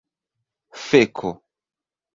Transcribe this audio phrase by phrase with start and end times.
[0.85, 1.31] feko